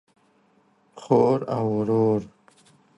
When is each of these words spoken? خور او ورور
خور 1.01 1.39
او 1.55 1.65
ورور 1.77 2.21